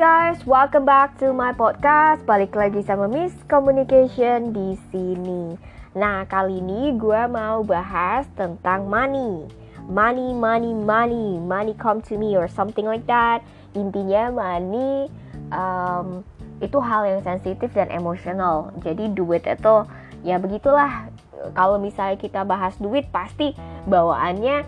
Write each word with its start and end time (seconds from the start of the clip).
guys, 0.00 0.40
welcome 0.48 0.88
back 0.88 1.12
to 1.20 1.28
my 1.28 1.52
podcast. 1.52 2.24
Balik 2.24 2.56
lagi 2.56 2.80
sama 2.88 3.04
Miss 3.04 3.36
Communication 3.44 4.48
di 4.48 4.72
sini. 4.88 5.60
Nah, 5.92 6.24
kali 6.24 6.56
ini 6.56 6.96
gue 6.96 7.28
mau 7.28 7.60
bahas 7.60 8.24
tentang 8.32 8.88
money. 8.88 9.44
Money, 9.92 10.32
money, 10.32 10.72
money, 10.72 11.36
money 11.44 11.76
come 11.76 12.00
to 12.00 12.16
me 12.16 12.32
or 12.32 12.48
something 12.48 12.88
like 12.88 13.04
that. 13.04 13.44
Intinya 13.76 14.32
money 14.32 15.12
um, 15.52 16.24
itu 16.64 16.80
hal 16.80 17.04
yang 17.04 17.20
sensitif 17.20 17.68
dan 17.76 17.92
emosional. 17.92 18.72
Jadi 18.80 19.12
duit 19.12 19.44
itu 19.44 19.84
ya 20.24 20.40
begitulah. 20.40 21.12
Kalau 21.52 21.76
misalnya 21.76 22.16
kita 22.16 22.40
bahas 22.48 22.72
duit 22.80 23.04
pasti 23.12 23.52
bawaannya 23.84 24.64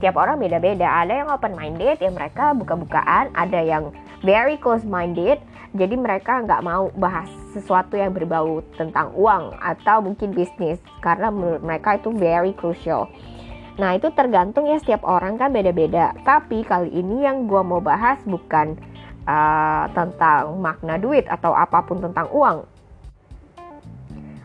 tiap 0.00 0.16
orang 0.16 0.40
beda-beda. 0.40 1.04
Ada 1.04 1.20
yang 1.20 1.28
open 1.28 1.52
minded, 1.52 2.00
ya 2.00 2.08
mereka 2.08 2.56
buka-bukaan. 2.56 3.36
Ada 3.36 3.60
yang 3.60 3.92
very 4.20 4.56
close 4.60 4.84
minded 4.84 5.40
jadi 5.70 5.94
mereka 5.94 6.42
nggak 6.42 6.66
mau 6.66 6.90
bahas 6.98 7.30
sesuatu 7.54 7.94
yang 7.94 8.10
berbau 8.10 8.58
tentang 8.74 9.14
uang 9.14 9.54
atau 9.62 10.02
mungkin 10.02 10.34
bisnis 10.34 10.82
karena 10.98 11.30
menurut 11.30 11.62
mereka 11.62 11.94
itu 11.94 12.10
very 12.10 12.50
crucial. 12.54 13.06
Nah 13.78 13.94
itu 13.94 14.10
tergantung 14.10 14.66
ya 14.66 14.82
setiap 14.82 15.06
orang 15.06 15.38
kan 15.38 15.54
beda-beda. 15.54 16.10
Tapi 16.26 16.66
kali 16.66 16.90
ini 16.90 17.22
yang 17.22 17.46
gue 17.46 17.62
mau 17.62 17.78
bahas 17.78 18.18
bukan 18.26 18.74
uh, 19.30 19.86
tentang 19.94 20.58
makna 20.58 20.98
duit 20.98 21.30
atau 21.30 21.54
apa 21.54 21.86
pun 21.86 22.02
tentang 22.02 22.26
uang. 22.34 22.66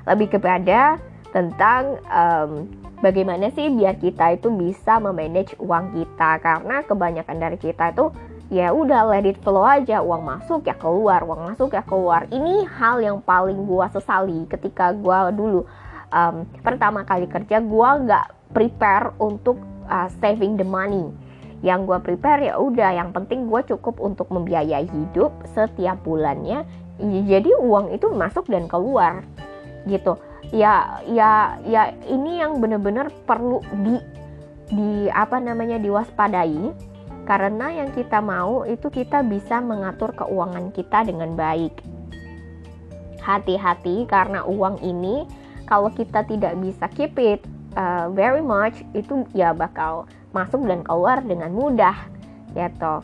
Lebih 0.05 0.37
kepada 0.37 1.01
tentang 1.33 1.97
um, 2.05 2.69
bagaimana 3.01 3.49
sih 3.49 3.73
biar 3.73 3.97
kita 3.97 4.37
itu 4.37 4.53
bisa 4.53 5.01
memanage 5.01 5.57
uang 5.57 5.97
kita. 5.97 6.37
Karena 6.37 6.85
kebanyakan 6.85 7.37
dari 7.41 7.57
kita 7.57 7.97
itu 7.97 8.13
ya 8.53 8.69
udah 8.71 9.09
let 9.09 9.25
it 9.25 9.37
flow 9.41 9.65
aja. 9.65 10.01
Uang 10.01 10.25
masuk 10.25 10.65
ya 10.69 10.75
keluar 10.77 11.25
uang 11.25 11.53
masuk 11.53 11.73
ya 11.73 11.81
keluar. 11.81 12.29
Ini 12.29 12.69
hal 12.77 13.01
yang 13.01 13.17
paling 13.21 13.65
gua 13.65 13.89
sesali 13.89 14.45
ketika 14.49 14.93
gua 14.93 15.33
dulu 15.33 15.65
um, 16.13 16.45
pertama 16.61 17.01
kali 17.05 17.25
kerja 17.25 17.61
gua 17.61 17.97
nggak 18.01 18.25
prepare 18.53 19.13
untuk 19.17 19.57
uh, 19.89 20.09
saving 20.21 20.55
the 20.55 20.67
money. 20.67 21.09
Yang 21.65 21.79
gua 21.89 21.97
prepare 22.03 22.51
ya 22.51 22.61
udah 22.61 22.93
yang 22.93 23.09
penting 23.09 23.49
gua 23.49 23.65
cukup 23.65 23.97
untuk 23.97 24.29
membiayai 24.29 24.85
hidup 24.85 25.33
setiap 25.53 25.97
bulannya. 26.05 26.63
Jadi 27.01 27.51
uang 27.59 27.91
itu 27.91 28.07
masuk 28.13 28.47
dan 28.47 28.69
keluar 28.71 29.25
gitu. 29.89 30.15
Ya 30.53 31.01
ya 31.09 31.57
ya 31.65 31.91
ini 32.05 32.39
yang 32.39 32.61
bener-bener 32.61 33.09
perlu 33.25 33.59
di 33.81 33.97
di 34.65 35.09
apa 35.09 35.37
namanya 35.41 35.77
diwaspadai 35.81 36.94
karena 37.25 37.73
yang 37.73 37.89
kita 37.91 38.21
mau 38.21 38.63
itu 38.69 38.87
kita 38.93 39.25
bisa 39.25 39.59
mengatur 39.59 40.13
keuangan 40.13 40.69
kita 40.71 41.03
dengan 41.03 41.33
baik. 41.33 41.73
Hati-hati 43.19 44.05
karena 44.05 44.45
uang 44.45 44.79
ini 44.85 45.25
kalau 45.65 45.89
kita 45.89 46.21
tidak 46.29 46.53
bisa 46.61 46.85
keep 46.93 47.17
it 47.17 47.41
uh, 47.73 48.07
very 48.13 48.45
much 48.45 48.85
itu 48.93 49.25
ya 49.33 49.51
bakal 49.51 50.05
masuk 50.31 50.61
dan 50.69 50.85
keluar 50.85 51.25
dengan 51.25 51.49
mudah 51.49 51.97
gitu. 52.53 53.01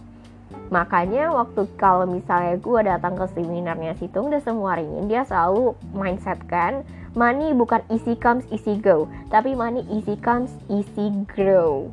Makanya 0.72 1.32
waktu 1.32 1.68
kalau 1.76 2.08
misalnya 2.08 2.56
gue 2.60 2.80
datang 2.86 3.20
ke 3.20 3.26
seminarnya 3.36 3.96
Situng 4.00 4.32
semua 4.40 4.80
ini 4.80 5.10
dia 5.10 5.28
selalu 5.28 5.76
mindset 5.92 6.40
kan 6.48 6.84
money 7.12 7.52
bukan 7.52 7.84
easy 7.92 8.16
comes 8.16 8.48
easy 8.52 8.80
go, 8.80 9.08
tapi 9.28 9.52
money 9.52 9.84
easy 9.92 10.16
comes 10.20 10.52
easy 10.72 11.12
grow 11.28 11.92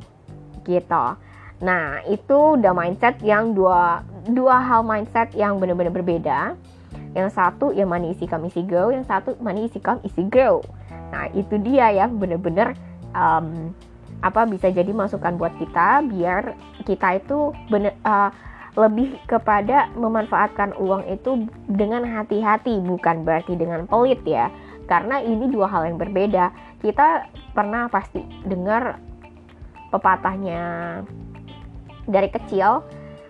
gitu. 0.63 1.05
Nah, 1.59 1.99
itu 2.07 2.55
udah 2.55 2.71
mindset 2.71 3.19
yang 3.19 3.51
dua 3.51 4.03
dua 4.31 4.63
hal 4.63 4.81
mindset 4.83 5.31
yang 5.35 5.59
benar-benar 5.59 5.91
berbeda. 5.91 6.55
Yang 7.17 7.29
satu 7.35 7.75
ya 7.75 7.83
money 7.83 8.15
isi 8.15 8.29
come 8.29 8.47
isi 8.47 8.63
go, 8.63 8.93
yang 8.93 9.03
satu 9.03 9.35
money 9.43 9.67
isi 9.67 9.81
come 9.83 9.99
isi 10.07 10.23
go. 10.31 10.63
Nah, 11.11 11.27
itu 11.35 11.59
dia 11.59 11.91
yang 11.91 12.15
benar-benar 12.15 12.77
um, 13.11 13.75
apa 14.19 14.43
bisa 14.47 14.67
jadi 14.71 14.91
masukan 14.91 15.39
buat 15.39 15.55
kita 15.55 16.03
biar 16.11 16.51
kita 16.83 17.23
itu 17.23 17.55
bener 17.71 17.95
uh, 18.03 18.27
lebih 18.75 19.15
kepada 19.25 19.89
memanfaatkan 19.95 20.75
uang 20.75 21.07
itu 21.07 21.49
dengan 21.71 22.03
hati-hati 22.05 22.79
bukan 22.83 23.27
berarti 23.27 23.57
dengan 23.59 23.83
pelit 23.89 24.21
ya. 24.23 24.47
Karena 24.87 25.19
ini 25.21 25.51
dua 25.51 25.67
hal 25.67 25.91
yang 25.91 25.97
berbeda. 25.99 26.53
Kita 26.79 27.27
pernah 27.51 27.91
pasti 27.91 28.23
dengar 28.47 28.97
pepatahnya 29.89 31.01
dari 32.09 32.27
kecil 32.33 32.81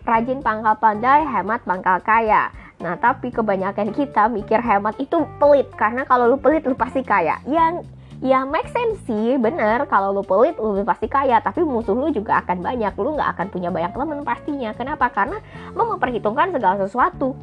rajin 0.08 0.42
pangkal 0.42 0.74
pandai, 0.80 1.22
hemat 1.28 1.62
pangkal 1.68 2.02
kaya. 2.02 2.50
Nah, 2.80 2.96
tapi 2.96 3.30
kebanyakan 3.30 3.92
kita 3.92 4.32
mikir 4.32 4.58
hemat 4.64 4.96
itu 4.98 5.28
pelit 5.38 5.68
karena 5.76 6.08
kalau 6.08 6.32
lu 6.32 6.40
pelit 6.40 6.66
lu 6.66 6.74
pasti 6.74 7.04
kaya. 7.04 7.38
Yang 7.46 7.86
ya 8.24 8.48
make 8.48 8.72
sense 8.72 9.04
sih, 9.06 9.36
bener 9.38 9.86
kalau 9.86 10.16
lu 10.16 10.24
pelit 10.24 10.56
lu 10.58 10.82
pasti 10.88 11.06
kaya, 11.12 11.44
tapi 11.44 11.62
musuh 11.62 11.94
lu 11.94 12.10
juga 12.10 12.40
akan 12.42 12.64
banyak. 12.64 12.96
Lu 12.96 13.20
nggak 13.20 13.30
akan 13.38 13.48
punya 13.52 13.70
banyak 13.70 13.92
teman 13.92 14.24
pastinya. 14.26 14.72
Kenapa? 14.74 15.12
Karena 15.12 15.38
lu 15.76 15.84
memperhitungkan 15.94 16.56
segala 16.56 16.76
sesuatu 16.80 17.36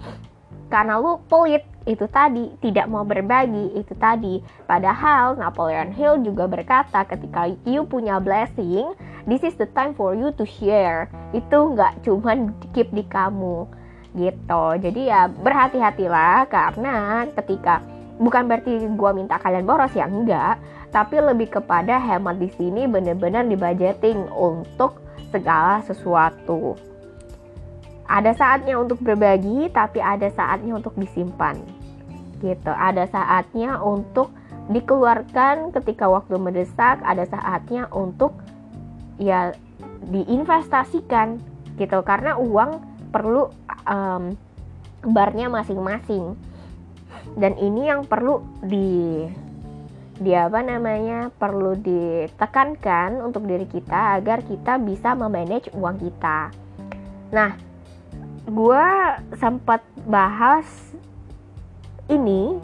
karena 0.66 0.98
lu 0.98 1.22
pelit 1.30 1.62
itu 1.86 2.02
tadi 2.10 2.50
tidak 2.58 2.90
mau 2.90 3.06
berbagi 3.06 3.78
itu 3.78 3.94
tadi 3.94 4.42
padahal 4.66 5.38
Napoleon 5.38 5.94
Hill 5.94 6.26
juga 6.26 6.50
berkata 6.50 7.06
ketika 7.06 7.46
you 7.62 7.86
punya 7.86 8.18
blessing 8.18 8.90
this 9.26 9.42
is 9.42 9.58
the 9.58 9.68
time 9.74 9.92
for 9.92 10.14
you 10.14 10.30
to 10.38 10.46
share. 10.46 11.10
Itu 11.34 11.74
nggak 11.74 12.06
cuman 12.06 12.54
keep 12.72 12.88
di 12.94 13.02
kamu 13.04 13.66
gitu. 14.16 14.64
Jadi 14.80 15.12
ya 15.12 15.28
berhati-hatilah 15.28 16.48
karena 16.48 17.26
ketika 17.36 17.84
bukan 18.16 18.48
berarti 18.48 18.88
gua 18.96 19.12
minta 19.12 19.36
kalian 19.36 19.66
boros 19.66 19.92
ya 19.92 20.08
enggak. 20.08 20.56
Tapi 20.94 21.20
lebih 21.20 21.52
kepada 21.52 22.00
hemat 22.00 22.40
di 22.40 22.48
sini 22.54 22.88
bener-bener 22.88 23.44
dibudgeting 23.44 24.30
untuk 24.32 25.02
segala 25.28 25.84
sesuatu. 25.84 26.78
Ada 28.06 28.32
saatnya 28.38 28.78
untuk 28.78 29.02
berbagi 29.02 29.66
tapi 29.74 29.98
ada 29.98 30.30
saatnya 30.30 30.78
untuk 30.78 30.94
disimpan 30.94 31.58
gitu. 32.38 32.70
Ada 32.70 33.10
saatnya 33.10 33.82
untuk 33.82 34.30
dikeluarkan 34.70 35.74
ketika 35.74 36.10
waktu 36.10 36.38
mendesak 36.38 36.98
ada 37.02 37.26
saatnya 37.26 37.90
untuk 37.94 38.34
ya 39.16 39.52
diinvestasikan 40.06 41.40
gitu. 41.76 41.98
Karena 42.02 42.36
uang 42.36 42.80
perlu 43.12 43.48
um, 43.88 44.34
barnya 45.06 45.48
masing-masing. 45.48 46.36
Dan 47.36 47.58
ini 47.58 47.90
yang 47.90 48.06
perlu 48.06 48.40
di 48.64 49.26
di 50.16 50.32
apa 50.32 50.64
namanya 50.64 51.28
perlu 51.28 51.76
ditekankan 51.76 53.20
untuk 53.20 53.44
diri 53.44 53.68
kita 53.68 54.16
agar 54.16 54.40
kita 54.40 54.80
bisa 54.80 55.12
memanage 55.12 55.68
uang 55.76 56.00
kita. 56.00 56.48
Nah, 57.36 57.52
gue 58.48 58.86
sempat 59.36 59.84
bahas 60.08 60.64
ini 62.08 62.56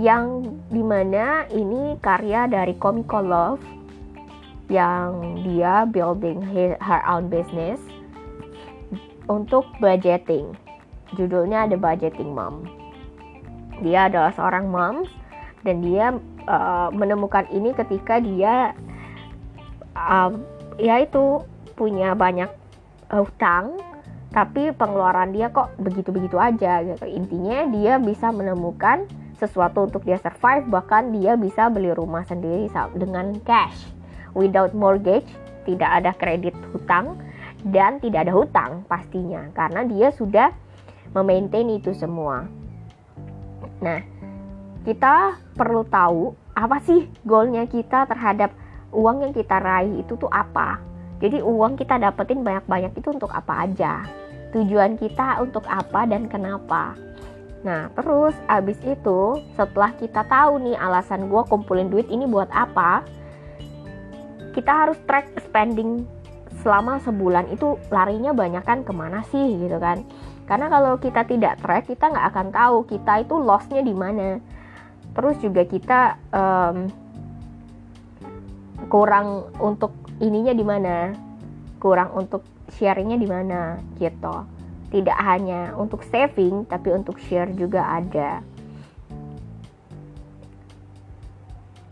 yang 0.00 0.42
di 0.72 0.82
mana 0.82 1.46
ini 1.52 1.98
karya 2.00 2.50
dari 2.50 2.74
Comico 2.80 3.20
Love 3.20 3.62
yang 4.72 5.44
dia 5.44 5.84
building 5.84 6.40
her 6.80 7.02
own 7.04 7.28
business 7.28 7.80
untuk 9.28 9.68
budgeting. 9.80 10.52
Judulnya 11.14 11.68
The 11.68 11.78
Budgeting 11.78 12.32
Mom. 12.32 12.64
Dia 13.84 14.08
adalah 14.08 14.32
seorang 14.32 14.70
mom 14.70 15.04
dan 15.66 15.82
dia 15.82 16.14
uh, 16.46 16.88
menemukan 16.94 17.44
ini 17.50 17.74
ketika 17.74 18.22
dia 18.22 18.72
uh, 19.98 20.30
ya 20.78 21.02
itu 21.02 21.42
punya 21.74 22.14
banyak 22.14 22.48
hutang 23.10 23.78
tapi 24.34 24.74
pengeluaran 24.74 25.30
dia 25.30 25.50
kok 25.50 25.74
begitu-begitu 25.78 26.38
aja 26.38 26.82
gitu. 26.82 27.06
Intinya 27.06 27.66
dia 27.70 27.98
bisa 27.98 28.30
menemukan 28.34 29.06
sesuatu 29.38 29.86
untuk 29.86 30.02
dia 30.06 30.18
survive 30.18 30.66
bahkan 30.70 31.10
dia 31.10 31.34
bisa 31.34 31.66
beli 31.70 31.90
rumah 31.90 32.22
sendiri 32.26 32.70
dengan 32.94 33.34
cash 33.42 33.94
without 34.34 34.74
mortgage 34.76 35.26
tidak 35.64 35.90
ada 36.02 36.12
kredit 36.14 36.54
hutang 36.74 37.16
dan 37.72 37.96
tidak 38.02 38.28
ada 38.28 38.34
hutang 38.36 38.84
pastinya 38.84 39.48
karena 39.56 39.86
dia 39.88 40.12
sudah 40.12 40.52
memaintain 41.16 41.70
itu 41.72 41.96
semua. 41.96 42.44
Nah 43.80 44.04
kita 44.84 45.40
perlu 45.56 45.86
tahu 45.88 46.36
apa 46.52 46.78
sih 46.84 47.08
goalnya 47.24 47.64
kita 47.64 48.04
terhadap 48.04 48.52
uang 48.94 49.26
yang 49.26 49.32
kita 49.32 49.56
raih 49.58 50.04
itu 50.04 50.14
tuh 50.14 50.30
apa. 50.30 50.78
Jadi 51.18 51.40
uang 51.40 51.80
kita 51.80 51.96
dapetin 51.96 52.44
banyak-banyak 52.44 52.92
itu 52.94 53.08
untuk 53.10 53.32
apa 53.32 53.64
aja? 53.64 54.04
Tujuan 54.52 55.00
kita 55.00 55.40
untuk 55.42 55.66
apa 55.66 56.06
dan 56.06 56.30
kenapa. 56.30 56.94
Nah, 57.64 57.88
terus 57.96 58.36
abis 58.44 58.76
itu 58.84 59.40
setelah 59.56 59.90
kita 59.96 60.20
tahu 60.28 60.60
nih 60.60 60.76
alasan 60.76 61.32
gue 61.32 61.42
kumpulin 61.48 61.88
duit 61.88 62.04
ini 62.12 62.28
buat 62.28 62.52
apa, 62.52 63.02
kita 64.54 64.70
harus 64.70 64.98
track 65.04 65.34
spending 65.42 66.06
selama 66.62 67.02
sebulan 67.02 67.50
itu 67.50 67.76
larinya 67.90 68.30
banyak 68.32 68.62
kan 68.62 68.86
ke 68.86 68.92
mana 68.94 69.26
sih 69.28 69.58
gitu 69.58 69.76
kan. 69.82 70.06
karena 70.44 70.68
kalau 70.68 71.00
kita 71.00 71.24
tidak 71.24 71.56
track 71.64 71.88
kita 71.88 72.04
nggak 72.12 72.28
akan 72.28 72.48
tahu 72.52 72.84
kita 72.84 73.24
itu 73.24 73.34
lossnya 73.40 73.80
di 73.80 73.96
mana. 73.96 74.36
Terus 75.16 75.40
juga 75.40 75.64
kita 75.64 76.20
um, 76.36 76.84
kurang 78.92 79.48
untuk 79.56 79.96
ininya 80.20 80.52
di 80.52 80.60
mana 80.60 81.16
kurang 81.80 82.12
untuk 82.12 82.44
sharingnya 82.76 83.16
di 83.16 83.24
mana 83.24 83.80
gitu. 83.96 84.44
Tidak 84.92 85.16
hanya 85.16 85.72
untuk 85.80 86.04
saving 86.12 86.68
tapi 86.68 86.92
untuk 86.92 87.16
share 87.24 87.48
juga 87.56 87.88
ada 87.88 88.44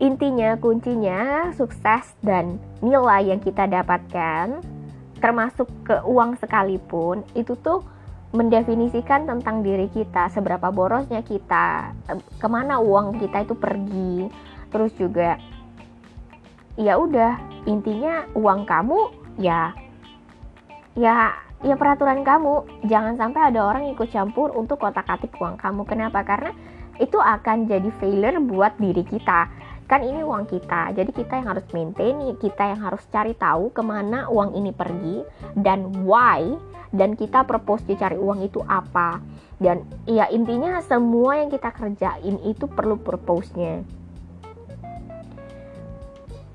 intinya 0.03 0.59
kuncinya 0.59 1.55
sukses 1.55 2.11
dan 2.19 2.59
nilai 2.83 3.31
yang 3.31 3.39
kita 3.39 3.63
dapatkan 3.71 4.59
termasuk 5.23 5.71
ke 5.87 6.03
uang 6.03 6.35
sekalipun 6.43 7.23
itu 7.39 7.55
tuh 7.63 7.79
mendefinisikan 8.33 9.29
tentang 9.29 9.61
diri 9.63 9.87
kita, 9.93 10.27
seberapa 10.33 10.73
borosnya 10.73 11.21
kita, 11.21 11.93
ke 12.41 12.47
mana 12.49 12.81
uang 12.81 13.21
kita 13.21 13.45
itu 13.45 13.55
pergi, 13.55 14.27
terus 14.73 14.91
juga 14.97 15.37
ya 16.75 16.97
udah 16.97 17.37
intinya 17.69 18.25
uang 18.33 18.65
kamu 18.65 18.99
ya 19.37 19.71
ya 20.97 21.31
ya 21.61 21.75
peraturan 21.77 22.25
kamu. 22.25 22.83
Jangan 22.89 23.15
sampai 23.15 23.53
ada 23.53 23.69
orang 23.69 23.93
ikut 23.93 24.09
campur 24.09 24.51
untuk 24.51 24.81
kotak 24.81 25.07
atik 25.07 25.37
uang 25.37 25.55
kamu. 25.55 25.85
Kenapa? 25.85 26.25
Karena 26.25 26.51
itu 26.97 27.21
akan 27.21 27.69
jadi 27.69 27.89
failure 28.01 28.41
buat 28.43 28.75
diri 28.81 29.05
kita 29.05 29.62
kan 29.83 30.01
ini 30.01 30.23
uang 30.23 30.47
kita 30.47 30.95
jadi 30.95 31.11
kita 31.11 31.33
yang 31.43 31.47
harus 31.53 31.65
maintain 31.75 32.15
kita 32.39 32.63
yang 32.73 32.81
harus 32.81 33.03
cari 33.11 33.35
tahu 33.35 33.69
ke 33.71 33.83
mana 33.83 34.31
uang 34.31 34.55
ini 34.55 34.71
pergi 34.71 35.23
dan 35.59 36.07
why 36.07 36.55
dan 36.93 37.17
kita 37.17 37.41
propose 37.43 37.81
cari 37.97 38.15
uang 38.21 38.45
itu 38.45 38.61
apa. 38.69 39.17
Dan 39.57 39.81
ya 40.05 40.29
intinya 40.29 40.77
semua 40.85 41.41
yang 41.41 41.49
kita 41.49 41.73
kerjain 41.73 42.37
itu 42.45 42.69
perlu 42.69 43.01
purpose-nya 43.01 43.81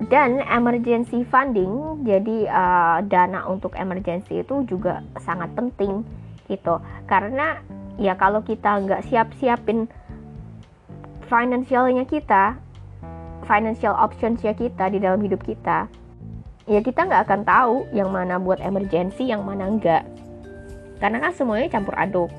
dan 0.06 0.38
emergency 0.46 1.26
funding 1.26 2.06
jadi 2.06 2.46
uh, 2.46 2.98
dana 3.02 3.50
untuk 3.50 3.74
emergency 3.74 4.46
itu 4.46 4.62
juga 4.70 5.02
sangat 5.18 5.50
penting 5.58 6.06
gitu. 6.46 6.78
Karena 7.10 7.58
ya 7.98 8.14
kalau 8.14 8.46
kita 8.46 8.78
nggak 8.78 9.10
siap-siapin 9.10 9.90
financialnya 11.26 12.06
kita 12.06 12.56
financial 13.48 13.96
optionsnya 13.96 14.52
kita 14.52 14.92
di 14.92 15.00
dalam 15.00 15.24
hidup 15.24 15.40
kita. 15.40 15.88
Ya 16.68 16.84
kita 16.84 17.08
nggak 17.08 17.24
akan 17.24 17.42
tahu 17.48 17.76
yang 17.96 18.12
mana 18.12 18.36
buat 18.36 18.60
emergency 18.60 19.32
yang 19.32 19.40
mana 19.40 19.72
enggak 19.72 20.04
karena 20.98 21.18
kan 21.22 21.32
semuanya 21.34 21.70
campur 21.70 21.94
aduk. 21.96 22.30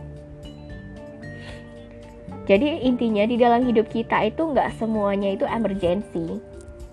Jadi 2.46 2.82
intinya 2.82 3.24
di 3.30 3.38
dalam 3.38 3.62
hidup 3.62 3.90
kita 3.90 4.26
itu 4.26 4.42
nggak 4.42 4.78
semuanya 4.78 5.34
itu 5.34 5.46
emergency. 5.46 6.42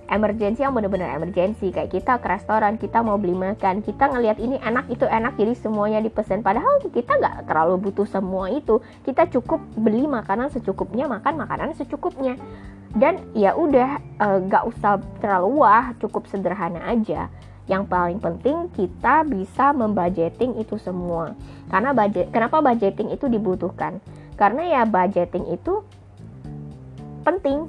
Emergency 0.07 0.63
yang 0.63 0.71
benar-benar 0.71 1.19
emergency 1.19 1.75
kayak 1.75 1.91
kita 1.91 2.23
ke 2.23 2.27
restoran 2.31 2.79
kita 2.79 3.03
mau 3.03 3.19
beli 3.19 3.35
makan 3.35 3.83
kita 3.83 4.07
ngelihat 4.07 4.39
ini 4.39 4.55
enak 4.63 4.87
itu 4.87 5.03
enak 5.03 5.35
jadi 5.35 5.57
semuanya 5.59 5.99
dipesan. 6.05 6.47
Padahal 6.47 6.79
kita 6.87 7.19
nggak 7.19 7.51
terlalu 7.51 7.91
butuh 7.91 8.07
semua 8.07 8.53
itu. 8.53 8.79
Kita 9.03 9.27
cukup 9.33 9.59
beli 9.75 10.07
makanan 10.07 10.53
secukupnya 10.55 11.11
makan 11.11 11.41
makanan 11.41 11.75
secukupnya 11.75 12.39
dan 12.97 13.21
ya 13.37 13.53
udah 13.53 14.01
eh, 14.01 14.41
uh, 14.49 14.65
usah 14.65 14.99
terlalu 15.21 15.61
wah 15.61 15.93
cukup 16.01 16.25
sederhana 16.33 16.81
aja 16.89 17.29
yang 17.67 17.85
paling 17.85 18.23
penting 18.23 18.71
kita 18.73 19.27
bisa 19.27 19.75
membudgeting 19.75 20.55
itu 20.57 20.79
semua. 20.79 21.35
Karena 21.67 21.91
budget 21.91 22.31
kenapa 22.31 22.63
budgeting 22.63 23.11
itu 23.11 23.27
dibutuhkan? 23.27 23.99
Karena 24.39 24.63
ya 24.65 24.83
budgeting 24.87 25.51
itu 25.51 25.83
penting 27.27 27.67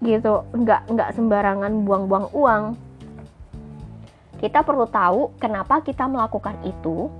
gitu, 0.00 0.48
nggak 0.52 0.88
nggak 0.88 1.10
sembarangan 1.12 1.72
buang-buang 1.84 2.26
uang. 2.32 2.64
Kita 4.40 4.64
perlu 4.64 4.88
tahu 4.88 5.36
kenapa 5.36 5.84
kita 5.84 6.08
melakukan 6.08 6.56
itu 6.64 7.12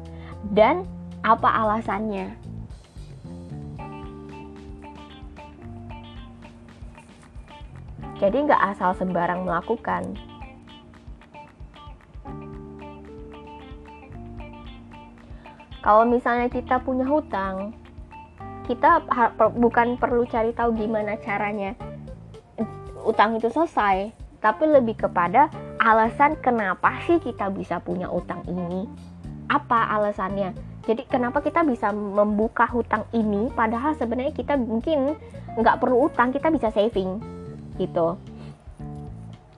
dan 0.48 0.88
apa 1.20 1.48
alasannya. 1.48 2.43
Jadi 8.22 8.46
nggak 8.46 8.62
asal 8.74 8.94
sembarang 8.94 9.42
melakukan. 9.42 10.14
Kalau 15.84 16.08
misalnya 16.08 16.48
kita 16.48 16.80
punya 16.80 17.04
hutang, 17.04 17.76
kita 18.64 19.04
bukan 19.60 20.00
perlu 20.00 20.24
cari 20.24 20.56
tahu 20.56 20.72
gimana 20.72 21.20
caranya 21.20 21.76
utang 23.04 23.36
itu 23.36 23.52
selesai, 23.52 24.08
tapi 24.40 24.64
lebih 24.64 24.96
kepada 24.96 25.52
alasan 25.76 26.40
kenapa 26.40 26.96
sih 27.04 27.20
kita 27.20 27.52
bisa 27.52 27.84
punya 27.84 28.08
utang 28.08 28.40
ini. 28.48 28.88
Apa 29.52 29.92
alasannya? 30.00 30.56
Jadi 30.88 31.04
kenapa 31.04 31.44
kita 31.44 31.60
bisa 31.68 31.92
membuka 31.92 32.64
hutang 32.64 33.04
ini 33.12 33.52
padahal 33.52 33.92
sebenarnya 33.92 34.32
kita 34.32 34.56
mungkin 34.56 35.20
nggak 35.60 35.84
perlu 35.84 36.08
utang, 36.08 36.32
kita 36.32 36.48
bisa 36.48 36.72
saving 36.72 37.20
gitu. 37.76 38.18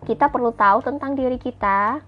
Kita 0.07 0.31
perlu 0.31 0.55
tahu 0.55 0.87
tentang 0.87 1.19
diri 1.19 1.35
kita, 1.37 1.99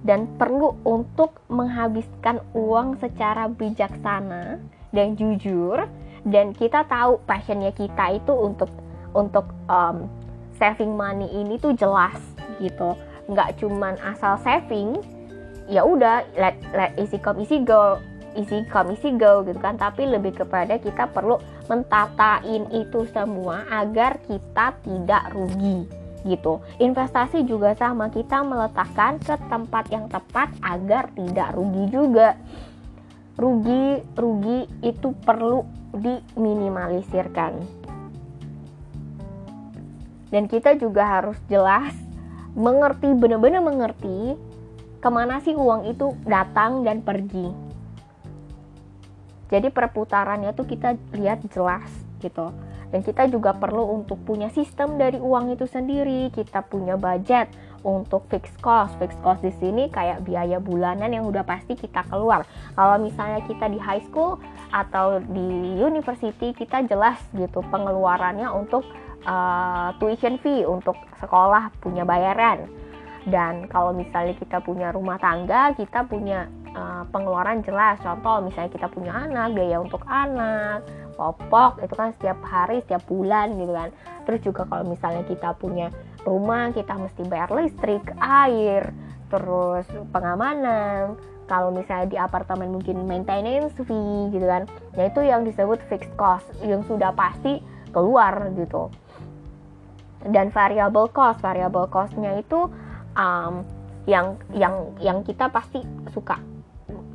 dan 0.00 0.24
perlu 0.40 0.80
untuk 0.84 1.44
menghabiskan 1.52 2.40
uang 2.56 2.96
secara 3.00 3.52
bijaksana 3.52 4.56
dan 4.96 5.12
jujur 5.16 5.84
dan 6.24 6.56
kita 6.56 6.84
tahu 6.88 7.20
passionnya 7.28 7.72
kita 7.72 8.16
itu 8.16 8.32
untuk 8.32 8.72
untuk 9.12 9.52
um, 9.68 10.08
saving 10.56 10.96
money 10.96 11.28
ini 11.32 11.60
tuh 11.60 11.76
jelas 11.76 12.16
gitu 12.60 12.96
nggak 13.28 13.60
cuman 13.60 13.96
asal 14.00 14.40
saving 14.40 15.00
ya 15.68 15.84
udah 15.84 16.24
let, 16.36 16.56
let 16.72 16.92
easy 16.96 17.20
come 17.20 17.40
easy 17.40 17.60
go 17.60 18.00
come 18.70 18.94
easy 18.94 19.10
go 19.18 19.42
gitu 19.42 19.58
kan 19.58 19.76
tapi 19.76 20.06
lebih 20.06 20.34
kepada 20.34 20.78
kita 20.78 21.10
perlu 21.10 21.38
mentatain 21.66 22.66
itu 22.74 23.06
semua 23.10 23.66
agar 23.70 24.18
kita 24.26 24.74
tidak 24.82 25.30
rugi 25.34 26.00
gitu. 26.24 26.60
Investasi 26.80 27.48
juga 27.48 27.72
sama, 27.76 28.12
kita 28.12 28.44
meletakkan 28.44 29.16
ke 29.20 29.34
tempat 29.48 29.88
yang 29.88 30.04
tepat 30.08 30.52
agar 30.60 31.08
tidak 31.16 31.48
rugi 31.56 31.84
juga. 31.88 32.36
Rugi 33.40 34.04
rugi 34.12 34.68
itu 34.84 35.16
perlu 35.24 35.64
diminimalisirkan. 35.96 37.56
Dan 40.30 40.46
kita 40.46 40.78
juga 40.78 41.08
harus 41.08 41.38
jelas 41.50 41.96
mengerti 42.54 43.10
benar-benar 43.16 43.62
mengerti 43.62 44.38
ke 45.00 45.08
mana 45.08 45.40
sih 45.40 45.56
uang 45.56 45.90
itu 45.90 46.12
datang 46.28 46.84
dan 46.84 47.00
pergi. 47.00 47.69
Jadi 49.50 49.68
perputarannya 49.68 50.54
tuh 50.54 50.64
kita 50.64 50.94
lihat 51.12 51.42
jelas 51.50 51.90
gitu. 52.22 52.54
Dan 52.90 53.06
kita 53.06 53.30
juga 53.30 53.54
perlu 53.54 54.02
untuk 54.02 54.18
punya 54.26 54.50
sistem 54.50 54.98
dari 54.98 55.18
uang 55.18 55.54
itu 55.54 55.66
sendiri. 55.66 56.30
Kita 56.34 56.62
punya 56.66 56.98
budget 56.98 57.50
untuk 57.86 58.26
fixed 58.30 58.58
cost. 58.58 58.94
Fixed 58.98 59.18
cost 59.22 59.42
di 59.42 59.54
sini 59.58 59.86
kayak 59.90 60.26
biaya 60.26 60.58
bulanan 60.58 61.10
yang 61.10 61.24
udah 61.26 61.46
pasti 61.46 61.78
kita 61.78 62.02
keluar. 62.10 62.42
Kalau 62.74 62.96
misalnya 62.98 63.42
kita 63.46 63.70
di 63.70 63.78
high 63.78 64.02
school 64.06 64.42
atau 64.70 65.22
di 65.22 65.78
university 65.78 66.54
kita 66.54 66.86
jelas 66.86 67.18
gitu 67.34 67.62
pengeluarannya 67.70 68.46
untuk 68.50 68.86
uh, 69.26 69.94
tuition 69.98 70.38
fee 70.42 70.66
untuk 70.66 70.98
sekolah 71.22 71.70
punya 71.78 72.02
bayaran. 72.02 72.66
Dan 73.20 73.68
kalau 73.68 73.92
misalnya 73.92 74.32
kita 74.34 74.64
punya 74.64 74.90
rumah 74.90 75.20
tangga 75.20 75.76
kita 75.76 76.08
punya 76.08 76.48
uh, 76.74 77.04
pengeluaran 77.10 77.62
jelas. 77.66 77.98
Contoh 78.02 78.44
misalnya 78.44 78.70
kita 78.72 78.86
punya 78.90 79.12
anak 79.14 79.54
biaya 79.54 79.78
untuk 79.82 80.02
anak 80.06 80.84
popok 81.20 81.84
itu 81.84 81.92
kan 81.92 82.16
setiap 82.16 82.40
hari 82.48 82.80
setiap 82.80 83.04
bulan 83.04 83.52
gitu 83.60 83.72
kan. 83.76 83.88
Terus 84.24 84.40
juga 84.40 84.62
kalau 84.64 84.84
misalnya 84.88 85.22
kita 85.28 85.52
punya 85.58 85.92
rumah 86.24 86.72
kita 86.72 86.96
mesti 86.96 87.22
bayar 87.28 87.52
listrik 87.52 88.04
air 88.20 88.88
terus 89.28 89.86
pengamanan. 90.10 91.20
Kalau 91.44 91.74
misalnya 91.74 92.06
di 92.06 92.14
apartemen 92.14 92.70
mungkin 92.70 93.04
maintenance 93.04 93.74
fee 93.74 94.30
gitu 94.30 94.46
kan. 94.46 94.70
Ya 94.94 95.10
itu 95.10 95.20
yang 95.20 95.42
disebut 95.42 95.82
fixed 95.90 96.14
cost 96.14 96.46
yang 96.62 96.86
sudah 96.86 97.10
pasti 97.12 97.58
keluar 97.90 98.54
gitu. 98.54 98.88
Dan 100.24 100.54
variable 100.54 101.10
cost 101.10 101.42
variable 101.42 101.90
costnya 101.90 102.38
itu 102.38 102.70
um, 103.18 103.66
yang 104.08 104.38
yang 104.54 104.94
yang 105.02 105.18
kita 105.26 105.50
pasti 105.52 105.84
suka 106.14 106.49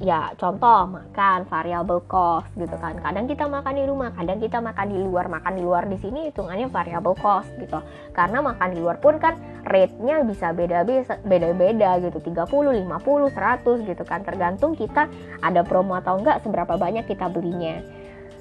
ya 0.03 0.35
contoh 0.35 0.91
makan 0.91 1.47
variable 1.47 2.03
cost 2.07 2.51
gitu 2.59 2.75
kan. 2.75 2.99
Kadang 2.99 3.25
kita 3.31 3.47
makan 3.47 3.73
di 3.79 3.83
rumah 3.87 4.11
kadang 4.11 4.39
kita 4.43 4.59
makan 4.59 4.87
di 4.91 4.97
luar. 4.99 5.25
Makan 5.31 5.53
di 5.55 5.61
luar 5.63 5.83
di 5.87 5.97
sini 5.99 6.27
hitungannya 6.31 6.67
variable 6.67 7.15
cost 7.15 7.47
gitu. 7.55 7.79
Karena 8.11 8.43
makan 8.43 8.75
di 8.75 8.79
luar 8.83 8.99
pun 8.99 9.15
kan 9.21 9.39
rate-nya 9.63 10.23
bisa 10.27 10.51
beda-beda 10.51 11.15
beda-beda 11.23 11.89
gitu. 12.03 12.19
30 12.19 12.83
50 12.83 12.83
100 12.83 13.89
gitu 13.89 14.03
kan. 14.03 14.19
Tergantung 14.27 14.75
kita 14.75 15.07
ada 15.39 15.61
promo 15.63 15.95
atau 15.95 16.19
enggak 16.19 16.43
seberapa 16.43 16.75
banyak 16.75 17.07
kita 17.07 17.31
belinya. 17.31 17.79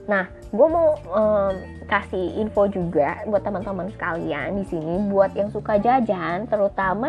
Nah, 0.04 0.28
gue 0.52 0.68
mau 0.68 1.00
um, 1.16 1.54
kasih 1.88 2.37
info 2.37 2.68
juga 2.68 3.25
buat 3.25 3.40
teman-teman 3.40 3.88
sekalian 3.88 4.52
di 4.61 4.64
sini. 4.68 5.00
Buat 5.08 5.32
yang 5.32 5.49
suka 5.49 5.80
jajan, 5.80 6.44
terutama 6.44 7.08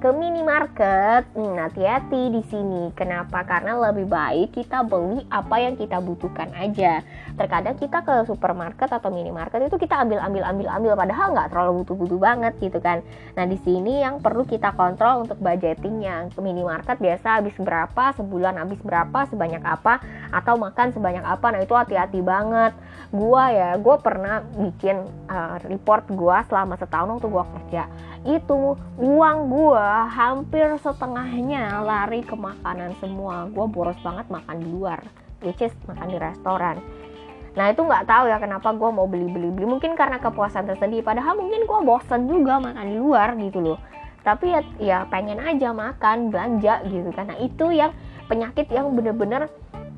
ke 0.00 0.08
minimarket. 0.16 1.28
Hmm, 1.36 1.60
hati-hati 1.60 2.32
di 2.32 2.42
sini. 2.48 2.88
Kenapa? 2.96 3.44
Karena 3.44 3.76
lebih 3.76 4.08
baik 4.08 4.56
kita 4.56 4.80
beli 4.80 5.20
apa 5.28 5.60
yang 5.60 5.76
kita 5.76 6.00
butuhkan 6.00 6.48
aja. 6.56 7.04
Terkadang 7.36 7.76
kita 7.76 8.00
ke 8.00 8.24
supermarket 8.24 8.88
atau 8.88 9.12
minimarket 9.12 9.68
itu 9.68 9.76
kita 9.76 10.00
ambil 10.00 10.24
ambil 10.24 10.48
ambil 10.48 10.68
ambil 10.72 10.92
padahal 10.96 11.36
nggak 11.36 11.48
terlalu 11.52 11.84
butuh-butuh 11.84 12.18
banget 12.18 12.52
gitu 12.64 12.80
kan. 12.80 13.04
Nah, 13.36 13.44
di 13.44 13.60
sini 13.60 14.00
yang 14.00 14.24
perlu 14.24 14.48
kita 14.48 14.72
kontrol 14.72 15.28
untuk 15.28 15.36
budgetingnya. 15.36 16.32
Ke 16.32 16.40
minimarket 16.40 16.96
biasa 16.96 17.44
habis 17.44 17.54
berapa, 17.60 18.16
sebulan 18.16 18.56
habis 18.56 18.80
berapa, 18.80 19.28
sebanyak 19.28 19.60
apa 19.60 20.00
atau 20.32 20.56
makan 20.56 20.96
sebanyak 20.96 21.22
apa. 21.28 21.46
Nah, 21.52 21.60
itu 21.60 21.76
hati-hati 21.76 22.24
banget. 22.24 22.72
Gua 23.12 23.52
ya, 23.52 23.76
gue 23.76 23.96
pernah 24.00 24.40
bikin 24.54 25.02
uh, 25.28 25.60
report 25.66 26.08
gua 26.14 26.46
selama 26.46 26.78
setahun 26.78 27.18
waktu 27.18 27.28
gua 27.28 27.44
kerja 27.58 27.84
itu 28.20 28.76
uang 29.00 29.38
gue 29.48 29.86
hampir 30.12 30.68
setengahnya 30.84 31.80
lari 31.80 32.20
ke 32.20 32.36
makanan 32.36 32.92
semua. 33.00 33.48
Gue 33.48 33.64
boros 33.64 33.96
banget 34.04 34.28
makan 34.28 34.60
di 34.60 34.68
luar 34.68 35.00
which 35.40 35.60
is 35.64 35.72
makan 35.88 36.08
di 36.12 36.18
restoran. 36.20 36.76
Nah 37.56 37.72
itu 37.72 37.82
nggak 37.82 38.06
tahu 38.06 38.30
ya 38.30 38.38
kenapa 38.38 38.70
gue 38.76 38.90
mau 38.92 39.08
beli 39.08 39.26
beli 39.26 39.50
beli 39.50 39.66
mungkin 39.66 39.98
karena 39.98 40.22
kepuasan 40.22 40.68
tersendiri 40.70 41.02
padahal 41.02 41.34
mungkin 41.34 41.66
gue 41.66 41.80
bosen 41.82 42.28
juga 42.30 42.60
makan 42.60 42.86
di 42.86 42.96
luar 43.00 43.34
gitu 43.40 43.58
loh. 43.58 43.78
Tapi 44.20 44.52
ya, 44.52 44.60
ya 44.76 44.98
pengen 45.08 45.40
aja 45.40 45.72
makan 45.72 46.28
belanja 46.28 46.84
gitu 46.84 47.08
nah 47.16 47.36
itu 47.40 47.72
yang 47.72 47.96
penyakit 48.28 48.68
yang 48.68 48.92
bener-bener 48.92 49.48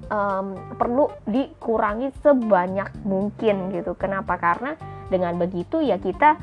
um, 0.09 0.55
perlu 0.79 1.11
dikurangi 1.27 2.15
sebanyak 2.23 2.89
mungkin 3.03 3.75
gitu. 3.75 3.99
Kenapa? 3.99 4.39
Karena 4.39 4.79
dengan 5.11 5.37
begitu 5.37 5.83
ya 5.85 6.01
kita 6.01 6.39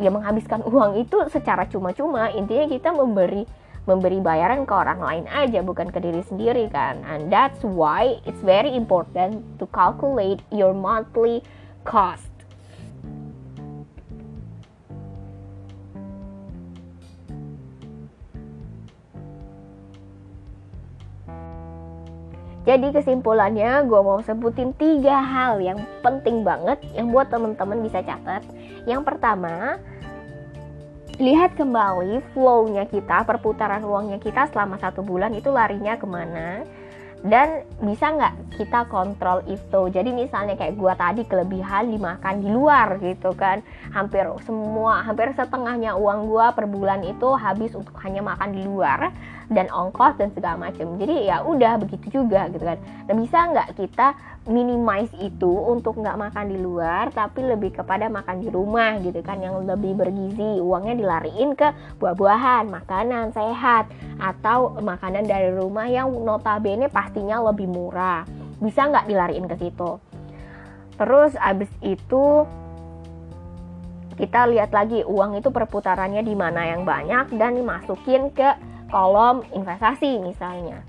ya 0.00 0.08
menghabiskan 0.08 0.64
uang 0.64 1.04
itu 1.04 1.20
secara 1.28 1.68
cuma-cuma. 1.68 2.32
Intinya 2.32 2.66
kita 2.68 2.90
memberi 2.96 3.44
memberi 3.82 4.22
bayaran 4.22 4.62
ke 4.62 4.72
orang 4.72 5.02
lain 5.02 5.24
aja 5.26 5.58
bukan 5.60 5.90
ke 5.90 5.98
diri 5.98 6.22
sendiri 6.24 6.70
kan. 6.70 7.02
And 7.04 7.28
that's 7.28 7.60
why 7.66 8.22
it's 8.24 8.40
very 8.40 8.72
important 8.72 9.42
to 9.58 9.66
calculate 9.74 10.40
your 10.54 10.70
monthly 10.72 11.42
cost 11.82 12.31
Jadi 22.72 22.88
kesimpulannya 22.88 23.84
gue 23.84 24.00
mau 24.00 24.24
sebutin 24.24 24.72
tiga 24.80 25.20
hal 25.20 25.60
yang 25.60 25.76
penting 26.00 26.40
banget 26.40 26.80
yang 26.96 27.12
buat 27.12 27.28
temen-temen 27.28 27.84
bisa 27.84 28.00
catat. 28.00 28.40
Yang 28.88 29.12
pertama, 29.12 29.76
lihat 31.20 31.52
kembali 31.52 32.24
flow-nya 32.32 32.88
kita, 32.88 33.28
perputaran 33.28 33.84
uangnya 33.84 34.16
kita 34.16 34.48
selama 34.48 34.80
satu 34.80 35.04
bulan 35.04 35.36
itu 35.36 35.52
larinya 35.52 36.00
ke 36.00 36.08
mana 36.08 36.64
dan 37.22 37.62
bisa 37.78 38.10
nggak 38.10 38.34
kita 38.58 38.82
kontrol 38.90 39.46
itu 39.46 39.80
jadi 39.94 40.10
misalnya 40.10 40.58
kayak 40.58 40.74
gua 40.74 40.98
tadi 40.98 41.22
kelebihan 41.22 41.94
dimakan 41.94 42.42
di 42.42 42.50
luar 42.50 42.98
gitu 42.98 43.30
kan 43.38 43.62
hampir 43.94 44.26
semua 44.42 45.06
hampir 45.06 45.30
setengahnya 45.38 45.94
uang 45.94 46.26
gua 46.26 46.50
per 46.50 46.66
bulan 46.66 47.06
itu 47.06 47.30
habis 47.38 47.78
untuk 47.78 47.94
hanya 48.02 48.26
makan 48.26 48.50
di 48.50 48.66
luar 48.66 49.14
dan 49.52 49.68
ongkos 49.68 50.16
dan 50.16 50.32
segala 50.32 50.68
macam 50.68 50.96
jadi 50.96 51.28
ya 51.28 51.36
udah 51.44 51.78
begitu 51.78 52.20
juga 52.20 52.48
gitu 52.50 52.64
kan. 52.64 52.80
Nah 52.80 53.14
bisa 53.14 53.38
nggak 53.52 53.68
kita 53.76 54.16
minimize 54.50 55.12
itu 55.22 55.48
untuk 55.48 56.00
nggak 56.02 56.18
makan 56.18 56.50
di 56.50 56.58
luar 56.58 57.14
tapi 57.14 57.46
lebih 57.46 57.76
kepada 57.76 58.10
makan 58.10 58.42
di 58.42 58.48
rumah 58.50 58.98
gitu 58.98 59.20
kan? 59.22 59.38
Yang 59.38 59.68
lebih 59.68 59.92
bergizi 59.94 60.58
uangnya 60.58 60.94
dilariin 60.98 61.54
ke 61.54 61.70
buah-buahan 62.02 62.72
makanan 62.72 63.30
sehat 63.36 63.86
atau 64.18 64.74
makanan 64.80 65.28
dari 65.28 65.52
rumah 65.54 65.86
yang 65.86 66.10
notabene 66.10 66.90
pastinya 66.90 67.38
lebih 67.38 67.68
murah. 67.70 68.26
Bisa 68.58 68.88
nggak 68.88 69.06
dilariin 69.06 69.46
ke 69.46 69.56
situ? 69.60 70.00
Terus 70.96 71.34
abis 71.40 71.70
itu 71.82 72.46
kita 74.12 74.44
lihat 74.46 74.70
lagi 74.70 75.02
uang 75.02 75.40
itu 75.40 75.48
perputarannya 75.48 76.20
di 76.22 76.36
mana 76.36 76.68
yang 76.68 76.84
banyak 76.84 77.32
dan 77.40 77.56
dimasukin 77.56 78.28
ke 78.30 78.71
kolom 78.92 79.40
investasi 79.56 80.20
misalnya 80.20 80.84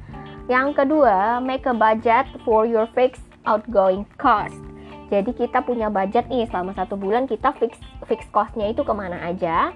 yang 0.51 0.75
kedua, 0.75 1.39
make 1.39 1.63
a 1.63 1.71
budget 1.71 2.27
for 2.43 2.67
your 2.67 2.83
fixed 2.91 3.23
outgoing 3.47 4.03
cost. 4.19 4.59
Jadi 5.07 5.31
kita 5.31 5.63
punya 5.63 5.87
budget 5.87 6.27
nih 6.27 6.43
selama 6.51 6.75
satu 6.75 6.99
bulan 6.99 7.31
kita 7.31 7.55
fix 7.55 7.79
fix 8.11 8.27
costnya 8.27 8.67
itu 8.67 8.83
ke 8.83 8.91
mana 8.91 9.23
aja. 9.23 9.71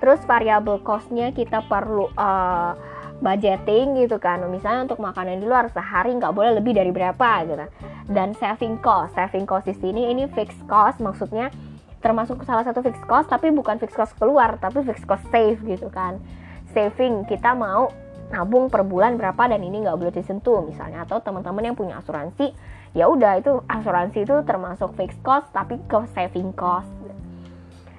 Terus 0.00 0.24
variable 0.24 0.80
costnya 0.80 1.28
kita 1.36 1.60
perlu 1.68 2.08
uh, 2.16 2.72
budgeting 3.20 4.00
gitu 4.00 4.16
kan. 4.16 4.40
Misalnya 4.48 4.88
untuk 4.88 5.04
makanan 5.04 5.44
di 5.44 5.46
luar 5.50 5.68
sehari 5.76 6.16
nggak 6.16 6.32
boleh 6.32 6.56
lebih 6.56 6.72
dari 6.72 6.88
berapa 6.88 7.44
gitu. 7.44 7.66
Dan 8.08 8.32
saving 8.40 8.80
cost, 8.80 9.12
saving 9.12 9.44
cost 9.44 9.68
di 9.68 9.76
sini 9.76 10.08
ini 10.08 10.24
fix 10.32 10.56
cost 10.64 11.04
maksudnya 11.04 11.52
termasuk 12.00 12.40
salah 12.48 12.64
satu 12.64 12.80
fix 12.80 12.96
cost 13.04 13.28
tapi 13.28 13.52
bukan 13.52 13.76
fix 13.76 13.92
cost 13.92 14.16
keluar 14.16 14.56
tapi 14.56 14.80
fix 14.88 15.04
cost 15.04 15.26
save 15.28 15.60
gitu 15.68 15.92
kan. 15.92 16.16
Saving 16.78 17.26
kita 17.26 17.58
mau 17.58 17.90
nabung 18.30 18.70
per 18.70 18.86
bulan 18.86 19.18
berapa 19.18 19.50
dan 19.50 19.58
ini 19.66 19.82
nggak 19.82 19.98
boleh 19.98 20.14
disentuh 20.14 20.62
misalnya 20.62 21.02
atau 21.02 21.18
teman-teman 21.18 21.72
yang 21.72 21.74
punya 21.74 21.98
asuransi 21.98 22.54
ya 22.94 23.10
udah 23.10 23.42
itu 23.42 23.58
asuransi 23.66 24.22
itu 24.22 24.36
termasuk 24.46 24.94
fixed 24.94 25.18
cost 25.26 25.50
tapi 25.50 25.74
ke 25.90 25.98
saving 26.14 26.54
cost 26.54 26.86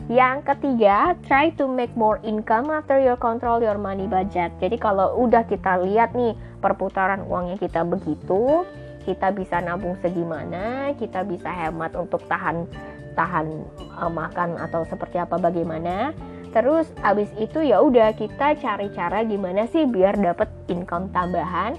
yang 0.10 0.42
ketiga, 0.42 1.14
try 1.30 1.54
to 1.54 1.70
make 1.70 1.94
more 1.94 2.18
income 2.26 2.74
after 2.74 2.98
you 2.98 3.14
control 3.22 3.62
your 3.62 3.78
money 3.78 4.10
budget. 4.10 4.50
Jadi 4.58 4.82
kalau 4.82 5.14
udah 5.22 5.46
kita 5.46 5.78
lihat 5.86 6.18
nih 6.18 6.34
perputaran 6.66 7.22
uangnya 7.30 7.62
kita 7.62 7.86
begitu, 7.86 8.66
kita 9.06 9.30
bisa 9.30 9.62
nabung 9.62 9.94
segimana, 10.02 10.98
kita 10.98 11.22
bisa 11.22 11.54
hemat 11.54 11.94
untuk 11.94 12.26
tahan 12.26 12.66
tahan 13.14 13.54
uh, 14.02 14.10
makan 14.10 14.58
atau 14.58 14.82
seperti 14.88 15.22
apa 15.22 15.38
bagaimana 15.38 16.10
terus 16.50 16.90
abis 17.06 17.30
itu 17.38 17.62
ya 17.62 17.82
udah 17.82 18.14
kita 18.18 18.58
cari 18.58 18.90
cara 18.94 19.22
gimana 19.26 19.70
sih 19.70 19.86
biar 19.86 20.18
dapat 20.18 20.50
income 20.70 21.10
tambahan 21.14 21.78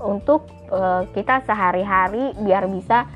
untuk 0.00 0.48
uh, 0.68 1.08
kita 1.16 1.44
sehari-hari 1.48 2.36
biar 2.40 2.68
bisa 2.68 3.08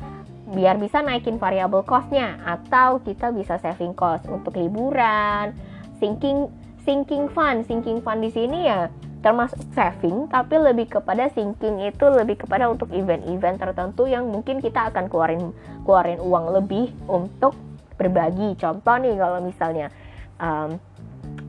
biar 0.50 0.82
bisa 0.82 1.00
naikin 1.00 1.38
variable 1.38 1.86
costnya. 1.86 2.40
Atau 2.42 3.00
kita 3.06 3.30
bisa 3.30 3.56
saving 3.62 3.94
cost 3.94 4.26
untuk 4.26 4.56
liburan 4.58 5.54
sinking 6.02 6.50
sinking 6.82 7.30
fund. 7.30 7.64
Sinking 7.68 8.02
fund 8.02 8.24
di 8.24 8.30
sini 8.32 8.66
ya 8.66 8.90
termasuk 9.20 9.60
saving 9.76 10.32
tapi 10.32 10.56
lebih 10.56 10.88
kepada 10.88 11.28
sinking 11.36 11.84
itu 11.84 12.08
lebih 12.08 12.40
kepada 12.40 12.72
untuk 12.72 12.88
event-event 12.88 13.60
tertentu 13.60 14.08
yang 14.08 14.24
mungkin 14.24 14.64
kita 14.64 14.88
akan 14.88 15.12
keluarin 15.12 15.52
keluarin 15.84 16.16
uang 16.24 16.56
lebih 16.56 16.88
untuk 17.04 17.52
berbagi. 18.00 18.56
Contoh 18.56 18.96
nih 18.96 19.20
kalau 19.20 19.44
misalnya 19.44 19.92
um, 20.40 20.80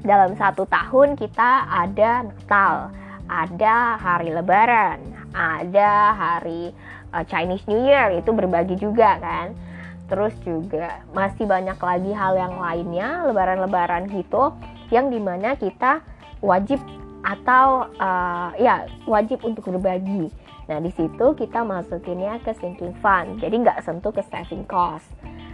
dalam 0.01 0.34
satu 0.34 0.65
tahun 0.65 1.13
kita 1.13 1.70
ada 1.70 2.25
Natal, 2.25 2.89
ada 3.29 4.01
hari 4.01 4.34
Lebaran, 4.34 4.98
ada 5.31 6.13
hari 6.17 6.74
uh, 7.13 7.24
Chinese 7.25 7.65
New 7.70 7.86
Year 7.86 8.10
itu 8.17 8.34
berbagi 8.34 8.75
juga 8.81 9.22
kan. 9.22 9.53
Terus 10.12 10.36
juga 10.43 11.00
masih 11.15 11.48
banyak 11.48 11.79
lagi 11.79 12.12
hal 12.12 12.36
yang 12.36 12.60
lainnya 12.60 13.24
lebaran-lebaran 13.31 14.12
gitu 14.12 14.51
yang 14.91 15.08
di 15.08 15.24
mana 15.24 15.55
kita 15.55 16.03
wajib 16.43 16.84
atau 17.22 17.88
uh, 18.01 18.51
ya 18.60 18.89
wajib 19.08 19.39
untuk 19.46 19.70
berbagi. 19.72 20.27
Nah 20.67 20.81
di 20.81 20.91
situ 20.91 21.25
kita 21.38 21.63
masukinnya 21.63 22.41
ke 22.43 22.51
sinking 22.58 22.91
fund, 23.00 23.39
jadi 23.39 23.55
nggak 23.55 23.86
sentuh 23.86 24.12
ke 24.12 24.25
saving 24.27 24.65
cost. 24.67 25.08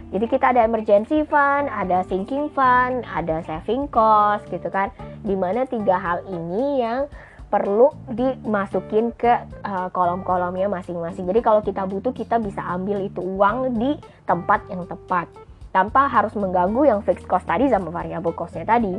Jadi 0.08 0.24
kita 0.24 0.56
ada 0.56 0.64
emergency 0.64 1.20
fund, 1.28 1.68
ada 1.68 2.00
sinking 2.08 2.48
fund, 2.56 3.04
ada 3.04 3.44
saving 3.44 3.84
cost 3.92 4.48
gitu 4.48 4.72
kan. 4.72 4.88
Di 5.20 5.36
mana 5.36 5.68
tiga 5.68 6.00
hal 6.00 6.24
ini 6.24 6.80
yang 6.80 7.12
perlu 7.48 7.92
dimasukin 8.12 9.12
ke 9.16 9.32
uh, 9.64 9.88
kolom-kolomnya 9.92 10.68
masing-masing. 10.68 11.28
Jadi 11.28 11.40
kalau 11.40 11.60
kita 11.64 11.84
butuh 11.88 12.12
kita 12.12 12.36
bisa 12.40 12.60
ambil 12.60 13.04
itu 13.04 13.20
uang 13.20 13.76
di 13.76 13.96
tempat 14.28 14.64
yang 14.68 14.84
tepat 14.84 15.28
tanpa 15.72 16.08
harus 16.08 16.32
mengganggu 16.36 16.88
yang 16.88 17.00
fixed 17.04 17.28
cost 17.28 17.44
tadi 17.44 17.68
sama 17.68 17.92
variable 17.92 18.32
costnya 18.32 18.64
tadi. 18.64 18.96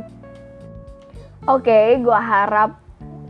Oke, 1.46 1.66
okay, 1.66 1.86
gue 1.98 2.14
harap 2.14 2.78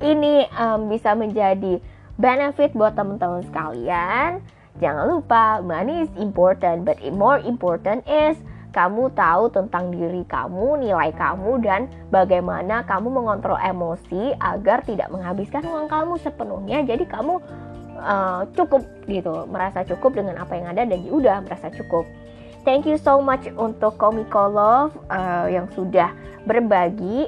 ini 0.00 0.44
um, 0.56 0.88
bisa 0.88 1.12
menjadi 1.12 1.80
benefit 2.20 2.72
buat 2.76 2.96
teman-teman 2.96 3.44
sekalian. 3.48 4.40
Jangan 4.78 5.04
lupa 5.10 5.58
money 5.58 6.06
is 6.06 6.12
important, 6.14 6.86
but 6.86 6.96
more 7.10 7.42
important 7.42 8.06
is 8.06 8.38
kamu 8.70 9.10
tahu 9.18 9.50
tentang 9.50 9.90
diri 9.90 10.22
kamu, 10.30 10.78
nilai 10.78 11.10
kamu, 11.18 11.58
dan 11.58 11.90
bagaimana 12.14 12.86
kamu 12.86 13.10
mengontrol 13.10 13.58
emosi 13.58 14.30
agar 14.38 14.86
tidak 14.86 15.10
menghabiskan 15.10 15.66
uang 15.66 15.90
kamu 15.90 16.14
sepenuhnya. 16.22 16.86
Jadi 16.86 17.02
kamu 17.02 17.42
uh, 17.98 18.46
cukup 18.54 18.86
gitu, 19.10 19.50
merasa 19.50 19.82
cukup 19.82 20.14
dengan 20.14 20.38
apa 20.38 20.54
yang 20.54 20.70
ada 20.70 20.86
dan 20.86 21.02
udah 21.02 21.42
merasa 21.42 21.66
cukup. 21.74 22.06
Thank 22.62 22.86
you 22.86 23.00
so 23.00 23.18
much 23.18 23.48
untuk 23.58 23.98
Komiko 23.98 24.46
Love 24.46 24.94
uh, 25.10 25.50
yang 25.50 25.66
sudah 25.74 26.14
berbagi 26.46 27.26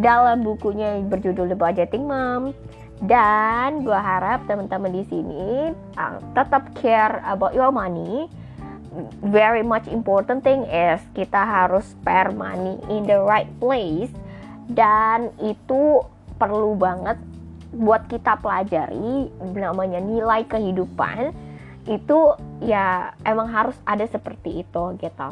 dalam 0.00 0.46
bukunya 0.46 1.02
berjudul 1.02 1.50
The 1.50 1.58
Budgeting 1.58 2.06
Mom. 2.06 2.54
Dan 3.00 3.80
gue 3.80 3.96
harap 3.96 4.44
teman-teman 4.44 4.92
di 4.92 5.04
sini 5.08 5.72
uh, 5.96 6.20
tetap 6.36 6.68
care 6.76 7.24
about 7.24 7.56
your 7.56 7.72
money 7.72 8.28
very 9.22 9.62
much 9.62 9.86
important 9.86 10.42
thing 10.42 10.66
is 10.66 10.98
kita 11.14 11.38
harus 11.38 11.94
spare 11.94 12.34
money 12.34 12.78
in 12.90 13.06
the 13.06 13.18
right 13.22 13.48
place 13.62 14.10
dan 14.70 15.30
itu 15.38 16.02
perlu 16.38 16.74
banget 16.74 17.18
buat 17.70 18.10
kita 18.10 18.42
pelajari 18.42 19.30
namanya 19.54 20.02
nilai 20.02 20.42
kehidupan 20.50 21.30
itu 21.86 22.34
ya 22.60 23.14
emang 23.22 23.46
harus 23.46 23.78
ada 23.86 24.04
seperti 24.10 24.66
itu 24.66 24.84
gitu. 24.98 25.28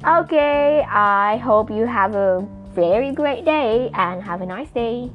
Okay, 0.00 0.80
I 0.88 1.36
hope 1.44 1.68
you 1.68 1.84
have 1.84 2.16
a 2.16 2.40
very 2.72 3.12
great 3.12 3.44
day 3.44 3.92
and 3.92 4.24
have 4.24 4.40
a 4.40 4.48
nice 4.48 4.72
day. 4.72 5.12